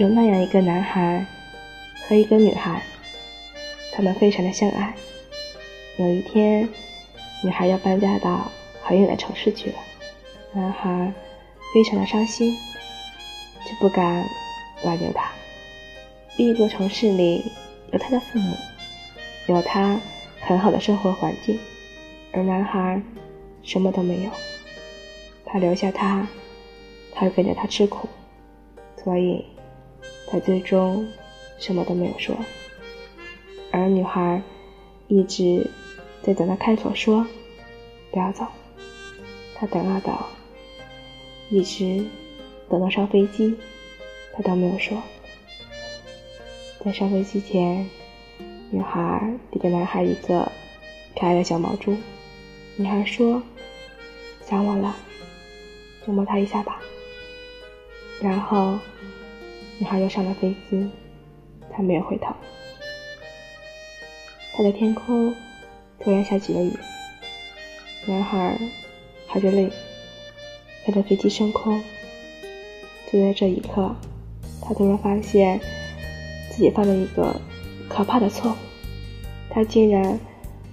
[0.00, 1.26] 有那样一个男孩
[2.08, 2.82] 和一个女孩，
[3.92, 4.94] 他们非常的相爱。
[5.98, 6.66] 有一天，
[7.44, 8.50] 女孩要搬家到
[8.82, 9.76] 很远的城市去了，
[10.54, 11.12] 男孩
[11.74, 12.56] 非常的伤心，
[13.66, 14.24] 就不敢
[14.84, 15.30] 挽留她。
[16.38, 17.52] 另一座城市里
[17.92, 18.56] 有他的父母，
[19.48, 20.00] 有他
[20.40, 21.58] 很好的生活环境，
[22.32, 23.02] 而男孩
[23.62, 24.30] 什么都没有。
[25.44, 26.26] 他留下他，
[27.12, 28.08] 他会跟着他吃苦，
[29.04, 29.44] 所以。
[30.30, 31.08] 他最终
[31.58, 32.36] 什么都没有说，
[33.72, 34.40] 而女孩
[35.08, 35.68] 一直
[36.22, 37.26] 在等他开口说
[38.12, 38.46] “不要走”。
[39.56, 40.16] 他等啊等，
[41.50, 42.06] 一直
[42.68, 43.56] 等到上飞机，
[44.32, 45.02] 他都没有说。
[46.84, 47.90] 在上飞机前，
[48.70, 50.50] 女孩递给男孩一个
[51.18, 51.96] 可爱的小毛猪。
[52.76, 53.42] 女孩说
[54.46, 54.96] ：“想我了，
[56.06, 56.80] 就摸他一下吧。”
[58.22, 58.78] 然后。
[59.80, 60.90] 女孩又上了飞机，
[61.72, 62.34] 她没有回头。
[64.52, 65.34] 她的天空
[65.98, 66.70] 突然下起了雨。
[68.06, 68.60] 男孩
[69.26, 69.70] 含着泪
[70.84, 71.82] 看着飞机升空。
[73.10, 73.96] 就在这一刻，
[74.60, 75.58] 他突然发现
[76.50, 77.40] 自己犯了一个
[77.88, 78.56] 可怕的错误。
[79.48, 80.20] 他竟然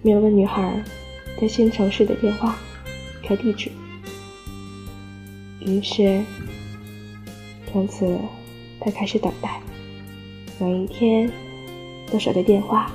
[0.00, 0.80] 没有问女孩
[1.40, 2.56] 在新城市的电话
[3.26, 3.68] 和地址。
[5.58, 6.22] 于是，
[7.72, 8.16] 从此。
[8.84, 9.60] 他开始等待，
[10.58, 11.30] 每一天
[12.10, 12.90] 都守着电话，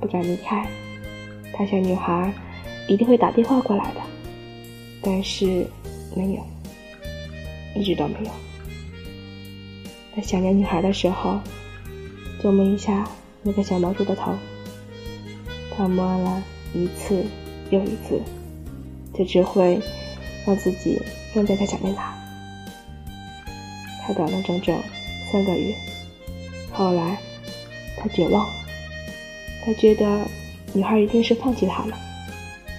[0.00, 0.66] 不敢离开。
[1.52, 2.32] 他想女孩
[2.88, 4.00] 一定会打电话过来的，
[5.00, 5.64] 但是
[6.16, 6.44] 没有，
[7.76, 8.30] 一直都没有。
[10.12, 11.38] 他想念女孩的时候，
[12.42, 13.08] 就摸一下
[13.44, 14.32] 那个小毛猪的头。
[15.76, 16.42] 他摸了
[16.74, 17.24] 一次
[17.70, 18.20] 又一次，
[19.14, 19.80] 这只会
[20.44, 21.00] 让自己
[21.32, 22.12] 更加的想念他。
[24.04, 24.76] 他等了整整。
[25.30, 25.74] 三个月，
[26.72, 27.18] 后来
[27.96, 28.54] 他绝望了，
[29.64, 30.26] 他觉得
[30.72, 31.98] 女孩一定是放弃他了，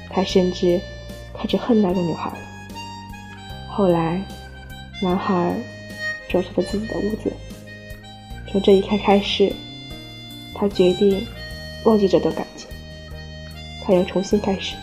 [0.09, 0.79] 他甚至
[1.37, 2.37] 开始恨那个女孩了。
[3.69, 4.21] 后来，
[5.01, 5.55] 男孩
[6.31, 7.31] 走出了自己的屋子，
[8.51, 9.53] 从这一刻开始，
[10.55, 11.25] 他决定
[11.85, 12.67] 忘记这段感情，
[13.85, 14.75] 他要重新开始。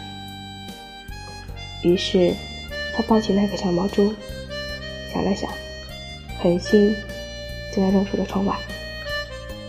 [1.82, 2.32] 于是，
[2.96, 4.14] 他抱起那个小毛猪，
[5.12, 5.50] 想了想，
[6.38, 6.94] 狠心。
[7.76, 8.56] 现在扔出了窗外，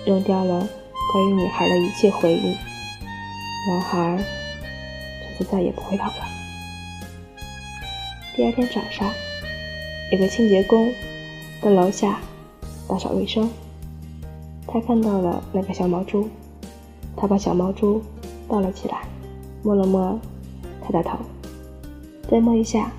[0.06, 0.66] 扔掉了
[1.12, 2.56] 关于女孩的一切回忆。
[3.70, 6.26] 男孩从此再也不会跑了。
[8.34, 9.12] 第二天早上，
[10.14, 10.90] 有个清洁工
[11.62, 12.22] 到楼下
[12.88, 13.50] 打扫卫生，
[14.66, 16.30] 他看到了那个小毛猪，
[17.18, 18.02] 他把小毛猪
[18.48, 19.02] 抱了起来，
[19.64, 20.18] 摸了摸
[20.82, 21.18] 他的头，
[22.32, 22.90] 再摸一下，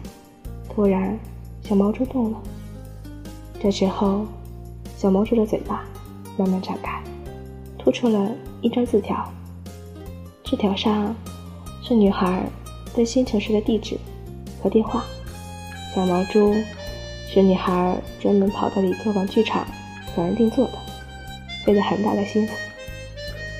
[0.69, 1.19] 突然
[1.63, 2.39] 小毛猪动了。
[3.59, 4.27] 这时候。
[5.01, 5.85] 小毛猪的嘴巴
[6.37, 7.01] 慢慢张开，
[7.79, 9.33] 吐出了一张字条。
[10.45, 11.15] 字条上
[11.85, 12.43] 是女孩
[12.93, 13.97] 在新城市的地址
[14.61, 15.05] 和电话。
[15.95, 16.53] 小毛猪
[17.33, 19.65] 是女孩专门跑到一座玩具厂
[20.17, 20.73] 找人定做的，
[21.65, 22.53] 费了很大的心思。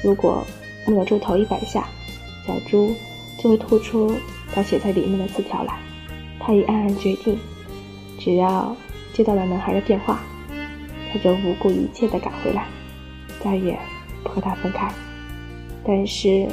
[0.03, 0.45] 如果
[0.89, 1.87] 摸了猪头一百下，
[2.49, 2.93] 小猪
[3.41, 4.13] 就会吐出
[4.53, 5.79] 他写在里面的字条来。
[6.41, 7.39] 他已暗暗决定，
[8.19, 8.75] 只要
[9.13, 10.21] 接到了男孩的电话。
[11.13, 12.69] 他就不顾一切的赶回来，
[13.43, 13.79] 再也
[14.23, 14.93] 不和他分开。
[15.85, 16.49] 但是，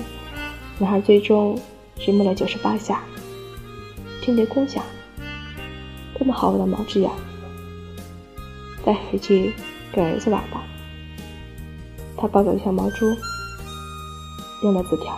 [0.79, 1.59] 男孩最终
[1.97, 3.01] 只摸了九十八下。
[4.21, 4.83] 清洁工想：
[6.17, 7.11] 这么好的毛质呀，
[8.83, 9.53] 带回去
[9.91, 10.63] 给儿子玩吧。
[12.17, 13.05] 他抱走小毛猪，
[14.63, 15.15] 扔了字条。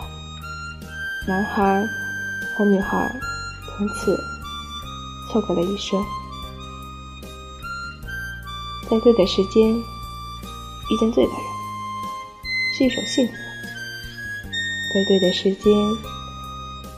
[1.26, 1.86] 男孩
[2.56, 3.10] 和女孩
[3.76, 4.18] 从此
[5.30, 6.04] 错过了一生。
[8.90, 11.40] 在对的时间遇见对的人
[12.74, 13.32] 是一种幸福，
[14.94, 15.74] 在对的时间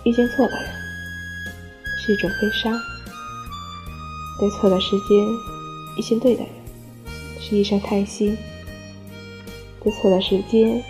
[0.05, 0.71] 遇见错的人
[1.99, 2.73] 是一种悲伤，
[4.41, 5.19] 在错的时间
[5.97, 6.51] 遇见对的人
[7.41, 8.37] 是一声叹息，
[9.85, 10.81] 在错的时间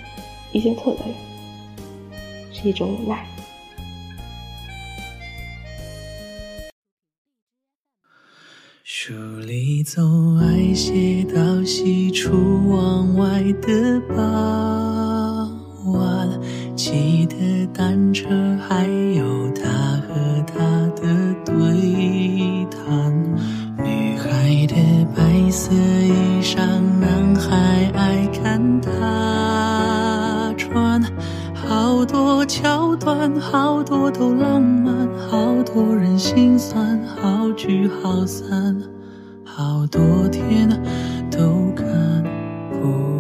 [0.53, 1.15] 遇见错的人
[2.53, 3.27] 是一种无奈。
[9.03, 9.15] 书
[9.47, 15.51] 里总爱写到西出望外的傍
[15.95, 16.29] 晚，
[16.77, 18.29] 骑的单车，
[18.69, 18.87] 还
[19.17, 19.63] 有他
[20.07, 20.61] 和她
[21.01, 23.11] 的对谈。
[23.79, 24.77] 女孩的
[25.17, 26.59] 白色衣裳，
[27.01, 28.91] 男孩爱看她
[32.51, 38.77] 桥段，好多都浪漫，好多人心酸，好聚好散。
[39.45, 40.69] 好多天
[41.31, 41.87] 都看。
[42.83, 43.20] 不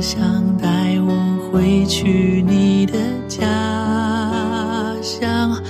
[0.00, 2.94] 想带我回去你的
[3.28, 3.46] 家
[5.02, 5.60] 乡，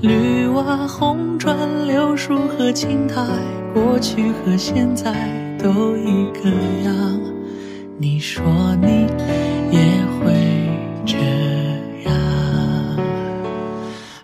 [0.00, 1.56] 绿瓦红砖
[1.88, 3.20] 柳树和青苔，
[3.74, 5.12] 过去和现在
[5.58, 6.48] 都一个
[6.84, 7.20] 样。
[7.98, 8.44] 你说
[8.80, 9.08] 你
[9.72, 9.80] 也
[10.20, 10.32] 会
[11.04, 11.16] 这
[12.08, 12.14] 样，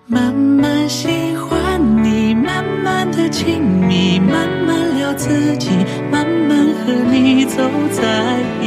[0.06, 5.70] 慢慢喜欢你，慢慢的亲密，慢慢聊自己，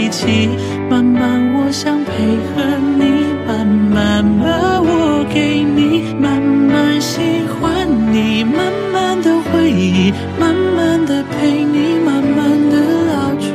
[0.09, 0.49] 起
[0.89, 2.11] 慢慢我想配
[2.49, 13.49] 合你慢慢把我给你慢慢喜欢你慢慢的回忆慢慢的陪你慢慢的老去。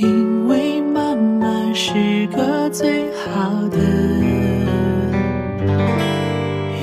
[0.00, 3.78] 因为慢慢是个最好的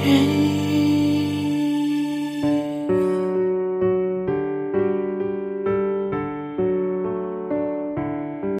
[0.04, 0.55] 愿意